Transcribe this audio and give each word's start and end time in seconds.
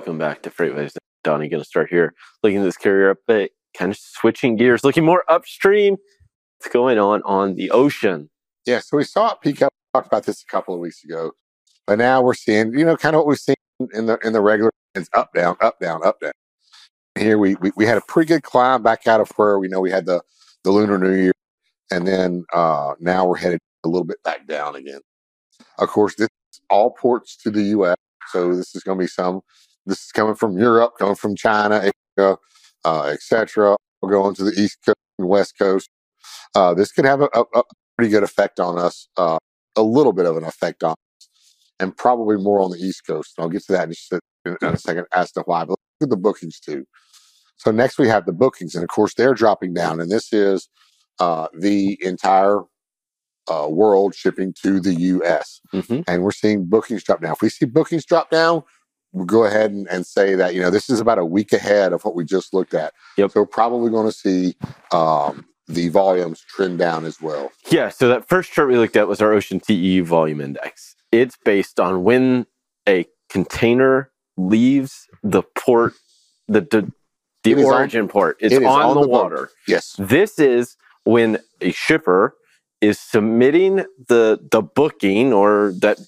Welcome 0.00 0.16
back 0.16 0.40
to 0.44 0.50
FreightWaves. 0.50 0.96
Donnie 1.24 1.50
going 1.50 1.62
to 1.62 1.68
start 1.68 1.90
here 1.90 2.14
looking 2.42 2.60
at 2.60 2.64
this 2.64 2.78
carrier 2.78 3.10
up, 3.10 3.18
but 3.26 3.50
kind 3.76 3.90
of 3.90 3.98
switching 3.98 4.56
gears, 4.56 4.82
looking 4.82 5.04
more 5.04 5.24
upstream. 5.28 5.98
What's 6.56 6.72
going 6.72 6.98
on 6.98 7.20
on 7.26 7.56
the 7.56 7.70
ocean? 7.70 8.30
Yeah, 8.64 8.78
so 8.78 8.96
we 8.96 9.04
saw 9.04 9.32
it 9.32 9.42
peak 9.42 9.60
up. 9.60 9.74
Talked 9.92 10.06
about 10.06 10.24
this 10.24 10.42
a 10.42 10.46
couple 10.46 10.72
of 10.72 10.80
weeks 10.80 11.04
ago, 11.04 11.32
but 11.86 11.98
now 11.98 12.22
we're 12.22 12.32
seeing, 12.32 12.72
you 12.72 12.82
know, 12.82 12.96
kind 12.96 13.14
of 13.14 13.18
what 13.18 13.26
we've 13.26 13.38
seen 13.38 13.56
in 13.92 14.06
the 14.06 14.16
in 14.24 14.32
the 14.32 14.40
regular. 14.40 14.70
It's 14.94 15.10
up, 15.12 15.34
down, 15.34 15.56
up, 15.60 15.78
down, 15.80 16.02
up, 16.02 16.18
down. 16.18 16.32
Here 17.18 17.36
we, 17.36 17.56
we 17.56 17.70
we 17.76 17.84
had 17.84 17.98
a 17.98 18.02
pretty 18.08 18.28
good 18.28 18.42
climb 18.42 18.82
back 18.82 19.06
out 19.06 19.20
of 19.20 19.28
where 19.36 19.58
we 19.58 19.68
know 19.68 19.82
we 19.82 19.90
had 19.90 20.06
the 20.06 20.22
the 20.64 20.70
Lunar 20.70 20.96
New 20.96 21.12
Year, 21.12 21.32
and 21.92 22.06
then 22.06 22.46
uh 22.54 22.94
now 23.00 23.26
we're 23.26 23.36
headed 23.36 23.60
a 23.84 23.88
little 23.88 24.06
bit 24.06 24.22
back 24.22 24.46
down 24.46 24.76
again. 24.76 25.00
Of 25.76 25.88
course, 25.90 26.14
this 26.14 26.30
all 26.70 26.92
ports 26.92 27.36
to 27.42 27.50
the 27.50 27.64
U.S. 27.64 27.96
So 28.28 28.54
this 28.54 28.74
is 28.74 28.82
going 28.82 28.96
to 28.96 29.02
be 29.02 29.06
some. 29.06 29.42
This 29.86 30.04
is 30.04 30.12
coming 30.12 30.34
from 30.34 30.58
Europe, 30.58 30.94
coming 30.98 31.14
from 31.14 31.36
China, 31.36 31.80
Asia, 32.18 32.36
uh, 32.84 33.02
etc. 33.04 33.76
Going 34.02 34.34
to 34.34 34.44
the 34.44 34.52
East 34.52 34.78
Coast 34.84 34.96
and 35.18 35.28
West 35.28 35.58
Coast. 35.58 35.90
Uh, 36.54 36.74
this 36.74 36.92
could 36.92 37.04
have 37.04 37.20
a, 37.20 37.28
a, 37.34 37.44
a, 37.54 37.62
pretty 37.96 38.10
good 38.10 38.22
effect 38.22 38.58
on 38.58 38.78
us, 38.78 39.08
uh, 39.18 39.38
a 39.76 39.82
little 39.82 40.12
bit 40.12 40.24
of 40.24 40.36
an 40.36 40.44
effect 40.44 40.82
on 40.82 40.92
us, 40.92 41.28
and 41.78 41.96
probably 41.96 42.36
more 42.36 42.60
on 42.60 42.70
the 42.70 42.78
East 42.78 43.06
Coast. 43.06 43.34
And 43.36 43.42
I'll 43.42 43.50
get 43.50 43.62
to 43.66 43.72
that 43.72 43.84
in, 43.84 43.92
just 43.92 44.12
a, 44.12 44.20
in 44.46 44.56
a 44.62 44.78
second 44.78 45.04
as 45.12 45.32
to 45.32 45.42
why. 45.42 45.64
But 45.64 45.70
look 45.72 45.78
at 46.02 46.10
the 46.10 46.16
bookings 46.16 46.58
too. 46.58 46.86
So 47.56 47.70
next 47.70 47.98
we 47.98 48.08
have 48.08 48.24
the 48.24 48.32
bookings, 48.32 48.74
and 48.74 48.82
of 48.82 48.88
course 48.88 49.14
they're 49.14 49.34
dropping 49.34 49.74
down, 49.74 50.00
and 50.00 50.10
this 50.10 50.32
is 50.32 50.68
uh, 51.18 51.48
the 51.52 51.98
entire 52.00 52.62
uh, 53.50 53.68
world 53.68 54.14
shipping 54.14 54.54
to 54.62 54.80
the 54.80 54.94
U.S. 54.94 55.60
Mm-hmm. 55.74 56.00
And 56.06 56.22
we're 56.22 56.30
seeing 56.30 56.66
bookings 56.66 57.04
drop 57.04 57.20
down. 57.20 57.32
If 57.32 57.42
we 57.42 57.50
see 57.50 57.66
bookings 57.66 58.06
drop 58.06 58.30
down, 58.30 58.62
go 59.26 59.44
ahead 59.44 59.70
and, 59.72 59.88
and 59.88 60.06
say 60.06 60.34
that 60.36 60.54
you 60.54 60.60
know 60.60 60.70
this 60.70 60.88
is 60.90 61.00
about 61.00 61.18
a 61.18 61.24
week 61.24 61.52
ahead 61.52 61.92
of 61.92 62.04
what 62.04 62.14
we 62.14 62.24
just 62.24 62.54
looked 62.54 62.74
at. 62.74 62.92
Yep. 63.16 63.32
So 63.32 63.40
we're 63.40 63.46
probably 63.46 63.90
going 63.90 64.06
to 64.06 64.12
see 64.16 64.54
um, 64.92 65.46
the 65.68 65.88
volumes 65.88 66.40
trend 66.48 66.78
down 66.78 67.04
as 67.04 67.20
well. 67.20 67.50
Yeah. 67.70 67.88
So 67.88 68.08
that 68.08 68.28
first 68.28 68.52
chart 68.52 68.68
we 68.68 68.76
looked 68.76 68.96
at 68.96 69.08
was 69.08 69.20
our 69.20 69.32
Ocean 69.32 69.60
TEU 69.60 70.04
volume 70.04 70.40
index. 70.40 70.94
It's 71.12 71.36
based 71.44 71.80
on 71.80 72.04
when 72.04 72.46
a 72.88 73.06
container 73.28 74.10
leaves 74.36 75.06
the 75.22 75.42
port, 75.56 75.94
the 76.48 76.60
the, 76.62 76.92
the 77.44 77.52
is 77.52 77.64
on- 77.66 77.72
origin 77.74 78.08
port. 78.08 78.36
It's 78.40 78.54
it 78.54 78.62
is 78.62 78.68
on, 78.68 78.82
on 78.82 78.94
the, 78.94 79.00
the 79.02 79.06
boat. 79.08 79.10
water. 79.10 79.50
Yes. 79.66 79.96
This 79.98 80.38
is 80.38 80.76
when 81.04 81.38
a 81.60 81.72
shipper 81.72 82.36
is 82.80 82.98
submitting 82.98 83.84
the 84.08 84.38
the 84.50 84.62
booking 84.62 85.32
or 85.32 85.72
that 85.80 85.98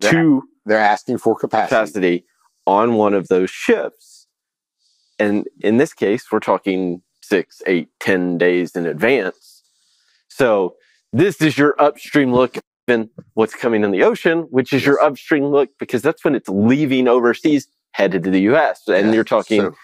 They're- 0.00 0.12
to 0.12 0.42
They're 0.66 0.78
asking 0.78 1.18
for 1.18 1.34
capacity. 1.36 1.68
capacity 1.68 2.24
on 2.66 2.94
one 2.94 3.14
of 3.14 3.28
those 3.28 3.50
ships. 3.50 4.26
And 5.18 5.46
in 5.60 5.76
this 5.76 5.92
case, 5.92 6.26
we're 6.30 6.40
talking 6.40 7.02
six, 7.22 7.62
eight, 7.66 7.88
ten 8.00 8.38
days 8.38 8.74
in 8.74 8.86
advance. 8.86 9.62
So 10.28 10.76
this 11.12 11.40
is 11.40 11.58
your 11.58 11.80
upstream 11.80 12.32
look 12.32 12.56
in 12.88 13.10
what's 13.34 13.54
coming 13.54 13.84
in 13.84 13.90
the 13.90 14.02
ocean, 14.02 14.40
which 14.50 14.72
is 14.72 14.84
your 14.84 15.00
upstream 15.02 15.44
look 15.46 15.70
because 15.78 16.02
that's 16.02 16.24
when 16.24 16.34
it's 16.34 16.48
leaving 16.48 17.06
overseas, 17.08 17.68
headed 17.92 18.24
to 18.24 18.30
the 18.30 18.40
US. 18.52 18.82
And 18.88 19.08
Yeah. 19.08 19.12
you're 19.14 19.24
talking 19.24 19.60
So 19.62 19.74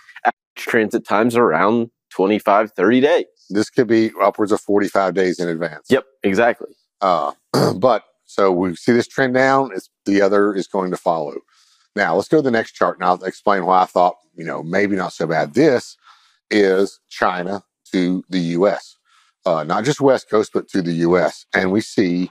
transit 0.56 1.06
times 1.06 1.36
around 1.36 1.90
25, 2.10 2.72
30 2.72 3.00
days. 3.00 3.26
this 3.50 3.68
could 3.70 3.86
be 3.86 4.10
upwards 4.20 4.50
of 4.50 4.60
45 4.60 5.14
days 5.14 5.38
in 5.38 5.48
advance. 5.48 5.86
Yep, 5.90 6.04
exactly. 6.24 6.68
Uh, 7.00 7.32
but 7.76 8.04
so 8.24 8.50
we 8.50 8.74
see 8.74 8.92
this 8.92 9.06
trend 9.06 9.34
down. 9.34 9.70
It's 9.74 9.88
the 10.06 10.22
other 10.22 10.54
is 10.54 10.66
going 10.66 10.90
to 10.90 10.96
follow. 10.96 11.34
Now 11.96 12.14
let's 12.14 12.28
go 12.28 12.38
to 12.38 12.42
the 12.42 12.50
next 12.50 12.72
chart, 12.72 12.98
and 12.98 13.04
I'll 13.04 13.22
explain 13.24 13.64
why 13.64 13.82
I 13.82 13.86
thought 13.86 14.16
you 14.36 14.44
know 14.44 14.62
maybe 14.62 14.94
not 14.94 15.12
so 15.12 15.26
bad. 15.26 15.54
This 15.54 15.96
is 16.50 17.00
China 17.08 17.64
to 17.92 18.22
the 18.28 18.38
U.S. 18.38 18.96
Uh, 19.44 19.64
not 19.64 19.84
just 19.84 20.00
West 20.00 20.28
Coast, 20.28 20.52
but 20.52 20.68
to 20.68 20.82
the 20.82 20.92
U.S. 20.92 21.46
And 21.54 21.72
we 21.72 21.80
see 21.80 22.30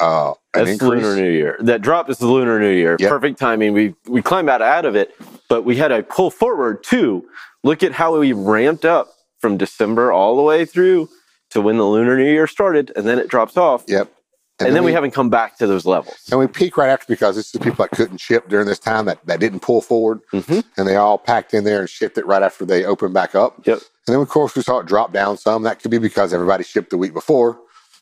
uh, 0.00 0.30
an 0.54 0.64
That's 0.64 0.70
increase. 0.70 1.02
Lunar 1.02 1.16
New 1.16 1.30
Year. 1.30 1.56
That 1.60 1.80
drop 1.80 2.10
is 2.10 2.18
the 2.18 2.26
Lunar 2.26 2.60
New 2.60 2.70
Year. 2.70 2.96
Yep. 3.00 3.08
Perfect 3.08 3.38
timing. 3.38 3.72
We 3.72 3.94
we 4.06 4.20
climbed 4.20 4.50
out 4.50 4.62
out 4.62 4.84
of 4.84 4.94
it, 4.94 5.14
but 5.48 5.64
we 5.64 5.76
had 5.76 5.90
a 5.90 6.02
pull 6.02 6.30
forward 6.30 6.84
too. 6.84 7.26
Look 7.64 7.82
at 7.82 7.92
how 7.92 8.18
we 8.18 8.32
ramped 8.32 8.84
up 8.84 9.08
from 9.40 9.56
December 9.56 10.12
all 10.12 10.36
the 10.36 10.42
way 10.42 10.64
through 10.64 11.08
to 11.50 11.60
when 11.60 11.78
the 11.78 11.84
Lunar 11.84 12.16
New 12.16 12.30
Year 12.30 12.46
started, 12.46 12.92
and 12.96 13.06
then 13.06 13.18
it 13.18 13.28
drops 13.28 13.56
off, 13.56 13.84
Yep. 13.86 14.12
And, 14.58 14.74
then 14.74 14.84
we, 14.84 14.92
haven't 14.92 15.10
come 15.10 15.28
back 15.28 15.58
to 15.58 15.66
those 15.66 15.84
levels. 15.84 16.16
and 16.30 16.40
we 16.40 16.46
peak 16.46 16.76
right 16.76 16.88
after 16.88 17.04
because 17.08 17.36
this 17.36 17.54
is 17.54 17.60
people 17.60 17.84
that 17.84 17.90
couldn't 17.90 18.18
ship 18.18 18.48
during 18.48 18.66
this 18.66 18.78
time 18.78 19.04
that, 19.04 19.24
that 19.26 19.38
didn't 19.40 19.60
pull 19.60 19.80
forward, 19.82 20.20
Mhm. 20.32 20.64
and 20.76 20.88
they 20.88 20.96
all 20.96 21.18
packed 21.18 21.52
in 21.52 21.64
there 21.64 21.80
and 21.80 21.90
shipped 21.90 22.16
it 22.16 22.26
right 22.26 22.42
after 22.42 22.64
they 22.64 22.84
opened 22.84 23.12
back 23.12 23.34
up. 23.34 23.66
Yep. 23.66 23.78
And 24.06 24.14
then, 24.14 24.20
of 24.20 24.28
course, 24.28 24.54
we 24.54 24.62
saw 24.62 24.78
it 24.78 24.86
drop 24.86 25.12
down 25.12 25.36
some. 25.36 25.62
That 25.64 25.80
could 25.80 25.90
be 25.90 25.98
because 25.98 26.32
everybody 26.32 26.64
shipped 26.64 26.90
the 26.90 26.96
week 26.98 27.12
before. 27.12 27.58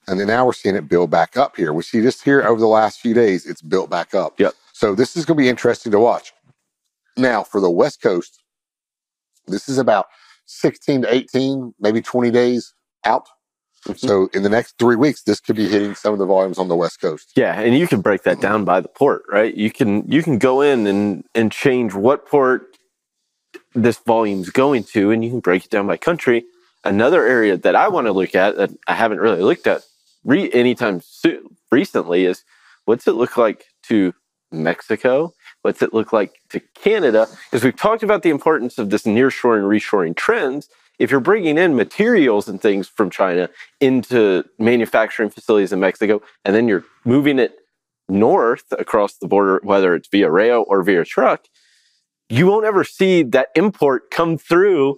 And 0.06 0.20
then 0.20 0.26
now 0.26 0.44
we're 0.44 0.52
seeing 0.52 0.76
it 0.76 0.86
build 0.88 1.10
back 1.10 1.36
up 1.36 1.56
here. 1.56 1.72
We 1.72 1.82
see 1.82 2.02
just 2.02 2.22
here 2.22 2.42
over 2.42 2.60
the 2.60 2.66
last 2.66 3.00
few 3.00 3.14
days, 3.14 3.46
it's 3.46 3.62
built 3.62 3.88
back 3.88 4.14
up. 4.14 4.38
Yep. 4.38 4.52
So 4.74 4.94
this 4.94 5.16
is 5.16 5.24
going 5.24 5.38
to 5.38 5.42
be 5.42 5.48
interesting 5.48 5.90
to 5.92 5.98
watch. 5.98 6.34
Now, 7.16 7.42
for 7.42 7.60
the 7.60 7.70
West 7.70 8.02
Coast, 8.02 8.42
this 9.46 9.68
is 9.68 9.78
about 9.78 10.06
16 10.46 11.02
to 11.02 11.14
18, 11.14 11.74
maybe 11.80 12.02
20 12.02 12.30
days 12.30 12.74
out. 13.06 13.28
So 13.96 14.28
in 14.32 14.42
the 14.42 14.48
next 14.48 14.78
three 14.78 14.96
weeks, 14.96 15.22
this 15.22 15.40
could 15.40 15.56
be 15.56 15.68
hitting 15.68 15.94
some 15.94 16.12
of 16.12 16.18
the 16.18 16.26
volumes 16.26 16.58
on 16.58 16.68
the 16.68 16.76
West 16.76 17.00
Coast. 17.00 17.32
Yeah, 17.36 17.60
and 17.60 17.76
you 17.76 17.86
can 17.86 18.00
break 18.00 18.22
that 18.22 18.40
down 18.40 18.64
by 18.64 18.80
the 18.80 18.88
port, 18.88 19.24
right? 19.30 19.54
You 19.54 19.70
can 19.70 20.10
you 20.10 20.22
can 20.22 20.38
go 20.38 20.60
in 20.60 20.86
and 20.86 21.24
and 21.34 21.52
change 21.52 21.94
what 21.94 22.26
port 22.26 22.76
this 23.74 23.98
volume's 23.98 24.50
going 24.50 24.84
to, 24.84 25.10
and 25.10 25.24
you 25.24 25.30
can 25.30 25.40
break 25.40 25.64
it 25.64 25.70
down 25.70 25.86
by 25.86 25.96
country. 25.96 26.44
Another 26.84 27.26
area 27.26 27.56
that 27.56 27.74
I 27.74 27.88
want 27.88 28.06
to 28.06 28.12
look 28.12 28.34
at 28.34 28.56
that 28.56 28.70
I 28.86 28.94
haven't 28.94 29.20
really 29.20 29.42
looked 29.42 29.66
at 29.66 29.82
re- 30.24 30.52
anytime 30.52 31.00
soon 31.00 31.56
recently 31.70 32.24
is 32.24 32.44
what's 32.84 33.06
it 33.06 33.14
look 33.14 33.36
like 33.36 33.66
to 33.84 34.14
Mexico? 34.52 35.34
What's 35.62 35.82
it 35.82 35.94
look 35.94 36.12
like 36.12 36.32
to 36.50 36.60
Canada? 36.74 37.26
Because 37.50 37.64
we've 37.64 37.76
talked 37.76 38.02
about 38.02 38.22
the 38.22 38.30
importance 38.30 38.78
of 38.78 38.90
this 38.90 39.04
nearshoring, 39.04 39.64
reshoring 39.64 40.16
trends. 40.16 40.68
If 40.98 41.10
you're 41.10 41.20
bringing 41.20 41.58
in 41.58 41.74
materials 41.74 42.48
and 42.48 42.60
things 42.60 42.88
from 42.88 43.10
China 43.10 43.48
into 43.80 44.44
manufacturing 44.58 45.30
facilities 45.30 45.72
in 45.72 45.80
Mexico, 45.80 46.22
and 46.44 46.54
then 46.54 46.68
you're 46.68 46.84
moving 47.04 47.38
it 47.38 47.56
north 48.08 48.64
across 48.72 49.14
the 49.14 49.26
border, 49.26 49.60
whether 49.64 49.94
it's 49.94 50.08
via 50.08 50.30
rail 50.30 50.64
or 50.68 50.82
via 50.82 51.04
truck, 51.04 51.46
you 52.28 52.46
won't 52.46 52.64
ever 52.64 52.84
see 52.84 53.22
that 53.22 53.48
import 53.54 54.10
come 54.10 54.38
through. 54.38 54.96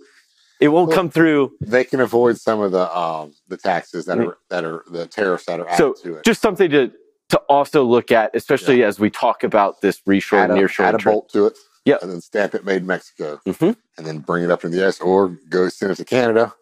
It 0.61 0.69
won't 0.69 0.89
Well, 0.89 0.97
come 0.97 1.11
through. 1.11 1.53
They 1.61 1.85
can 1.85 2.01
avoid 2.01 2.39
some 2.39 2.61
of 2.61 2.73
the 2.73 2.97
um, 2.97 3.35
the 3.49 3.57
taxes 3.57 4.07
that 4.07 4.19
are 4.19 4.39
that 4.49 4.65
are 4.65 4.85
the 4.91 5.07
tariffs 5.07 5.45
that 5.47 5.61
are 5.61 5.67
added 5.69 5.77
So 5.79 5.95
to 6.03 6.17
it. 6.17 6.25
just 6.25 6.41
something 6.41 6.71
to 6.71 6.93
to 7.29 7.39
also 7.49 7.83
look 7.83 8.13
at, 8.13 8.31
especially 8.35 8.85
as 8.85 9.01
we 9.01 9.11
talk 9.11 9.43
about 9.45 9.81
this 9.81 10.01
reshoring, 10.03 10.45
add 10.45 10.51
a, 10.51 10.83
add 10.85 10.95
a 10.95 10.99
trend. 10.99 11.15
bolt 11.15 11.29
to 11.31 11.47
it. 11.47 11.59
Yep. 11.87 12.03
And 12.03 12.13
then 12.13 12.23
stamp 12.23 12.57
it 12.57 12.67
made 12.67 12.79
in 12.83 12.89
Mexico. 12.89 13.41
Mhm. 13.49 13.77
And 13.99 14.07
then 14.07 14.21
bring 14.21 14.45
it 14.45 14.53
up 14.53 14.65
in 14.65 14.73
the 14.73 14.87
US 14.87 15.01
or 15.01 15.31
go 15.51 15.69
send 15.71 15.93
it 15.93 15.97
to 15.97 16.07
Canada, 16.07 16.55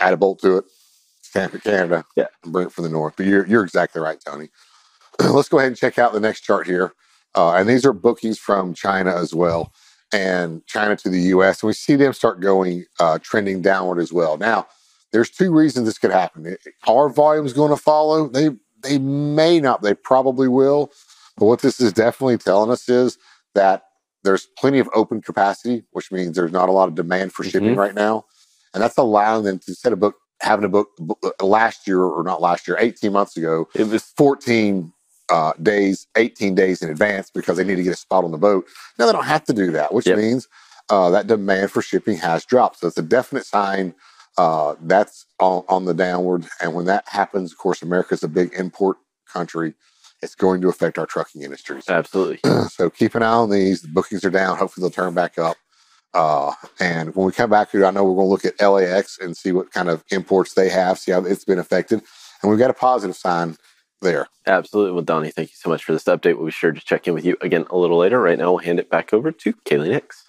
add 0.00 0.14
a 0.14 0.18
bolt 0.18 0.40
to 0.40 0.58
it, 0.58 0.66
stamp 1.22 1.54
it 1.54 1.64
Canada, 1.64 2.06
Yeah. 2.16 2.28
and 2.44 2.52
bring 2.52 2.68
it 2.68 2.72
from 2.72 2.84
the 2.84 2.90
north. 2.90 3.14
But 3.16 3.26
you're 3.26 3.46
you're 3.46 3.64
exactly 3.64 4.02
right, 4.02 4.20
Tony. 4.24 4.50
Let's 5.20 5.48
go 5.50 5.58
ahead 5.58 5.68
and 5.68 5.78
check 5.78 5.98
out 5.98 6.12
the 6.14 6.20
next 6.20 6.42
chart 6.42 6.66
here. 6.66 6.92
Uh, 7.34 7.54
and 7.54 7.68
these 7.68 7.86
are 7.86 7.92
bookings 7.94 8.38
from 8.38 8.74
China 8.74 9.14
as 9.16 9.34
well, 9.34 9.72
and 10.12 10.66
China 10.66 10.96
to 10.96 11.10
the 11.10 11.20
U.S. 11.36 11.62
And 11.62 11.68
we 11.68 11.74
see 11.74 11.96
them 11.96 12.14
start 12.14 12.40
going 12.40 12.86
uh, 13.00 13.18
trending 13.22 13.62
downward 13.62 14.00
as 14.00 14.12
well. 14.12 14.38
Now, 14.38 14.66
there's 15.12 15.30
two 15.30 15.52
reasons 15.52 15.86
this 15.86 15.98
could 15.98 16.12
happen. 16.12 16.56
Our 16.88 17.06
Are 17.06 17.10
volumes 17.10 17.52
going 17.52 17.70
to 17.70 17.76
follow? 17.76 18.28
They 18.28 18.50
they 18.82 18.98
may 18.98 19.60
not. 19.60 19.82
They 19.82 19.94
probably 19.94 20.48
will. 20.48 20.92
But 21.38 21.46
what 21.46 21.60
this 21.62 21.80
is 21.80 21.92
definitely 21.92 22.38
telling 22.38 22.70
us 22.72 22.88
is 22.88 23.18
that 23.54 23.84
there's 24.26 24.46
plenty 24.58 24.78
of 24.80 24.90
open 24.94 25.22
capacity, 25.22 25.84
which 25.92 26.12
means 26.12 26.36
there's 26.36 26.52
not 26.52 26.68
a 26.68 26.72
lot 26.72 26.88
of 26.88 26.94
demand 26.96 27.32
for 27.32 27.44
shipping 27.44 27.74
Mhm. 27.74 27.78
right 27.78 27.94
now, 27.94 28.26
and 28.74 28.82
that's 28.82 28.98
allowing 28.98 29.44
them 29.44 29.58
to 29.60 29.74
set 29.74 29.94
a 29.94 29.96
book 29.96 30.16
having 30.42 30.66
a 30.66 30.68
book 30.68 30.90
book- 30.98 31.34
last 31.42 31.88
year 31.88 32.02
or 32.02 32.22
not 32.22 32.42
last 32.42 32.68
year, 32.68 32.76
18 32.78 33.12
months 33.12 33.38
ago, 33.38 33.66
It 33.74 33.88
was 33.88 34.02
14 34.18 34.92
uh, 35.30 35.52
days, 35.62 36.06
18 36.16 36.54
days 36.54 36.82
in 36.82 36.90
advance 36.90 37.30
because 37.30 37.56
they 37.56 37.64
need 37.64 37.76
to 37.76 37.82
get 37.82 37.94
a 37.94 37.96
spot 37.96 38.22
on 38.24 38.30
the 38.32 38.38
boat. 38.38 38.66
Now 38.98 39.06
they 39.06 39.12
don't 39.12 39.24
have 39.24 39.44
to 39.46 39.54
do 39.54 39.72
that, 39.72 39.94
which 39.94 40.06
Yep. 40.06 40.18
means 40.18 40.48
uh, 40.90 41.10
that 41.10 41.26
demand 41.26 41.72
for 41.72 41.82
shipping 41.82 42.16
has 42.18 42.44
dropped. 42.44 42.78
So 42.80 42.86
it's 42.88 42.98
a 42.98 43.02
definite 43.02 43.46
sign 43.46 43.94
uh, 44.38 44.76
that's 44.82 45.24
on, 45.40 45.64
on 45.68 45.86
the 45.86 45.94
downward. 45.94 46.46
And 46.60 46.74
when 46.74 46.84
that 46.84 47.04
happens, 47.08 47.50
of 47.52 47.58
course, 47.58 47.82
America's 47.82 48.22
a 48.22 48.28
big 48.28 48.52
import 48.54 48.98
country. 49.32 49.74
It's 50.22 50.34
going 50.34 50.60
to 50.62 50.68
affect 50.68 50.98
our 50.98 51.06
trucking 51.06 51.42
industries. 51.42 51.88
absolutely. 51.88 52.40
so 52.68 52.90
keep 52.90 53.14
an 53.14 53.22
eye 53.22 53.26
on 53.26 53.50
these. 53.50 53.82
The 53.82 53.88
bookings 53.88 54.24
are 54.24 54.30
down. 54.30 54.56
Hopefully 54.56 54.82
they'll 54.82 54.90
turn 54.90 55.14
back 55.14 55.38
up. 55.38 55.56
Uh, 56.14 56.52
and 56.80 57.14
when 57.14 57.26
we 57.26 57.32
come 57.32 57.50
back 57.50 57.70
here, 57.70 57.84
I 57.84 57.90
know 57.90 58.02
we're 58.04 58.16
going 58.16 58.26
to 58.26 58.30
look 58.30 58.44
at 58.46 58.60
LAX 58.60 59.18
and 59.18 59.36
see 59.36 59.52
what 59.52 59.70
kind 59.70 59.90
of 59.90 60.02
imports 60.10 60.54
they 60.54 60.70
have, 60.70 60.98
see 60.98 61.12
how 61.12 61.22
it's 61.22 61.44
been 61.44 61.58
affected. 61.58 62.02
And 62.42 62.50
we've 62.50 62.58
got 62.58 62.70
a 62.70 62.74
positive 62.74 63.16
sign 63.16 63.58
there. 64.00 64.26
Absolutely. 64.46 64.92
Well, 64.92 65.02
Donnie, 65.02 65.30
thank 65.30 65.50
you 65.50 65.56
so 65.56 65.68
much 65.68 65.84
for 65.84 65.92
this 65.92 66.04
update. 66.04 66.36
We'll 66.36 66.46
be 66.46 66.52
sure 66.52 66.72
to 66.72 66.80
check 66.80 67.06
in 67.06 67.12
with 67.12 67.26
you 67.26 67.36
again 67.42 67.66
a 67.68 67.76
little 67.76 67.98
later. 67.98 68.18
Right 68.18 68.38
now, 68.38 68.52
we'll 68.52 68.58
hand 68.58 68.80
it 68.80 68.88
back 68.88 69.12
over 69.12 69.30
to 69.30 69.52
Kaylee 69.52 69.90
Nix. 69.90 70.24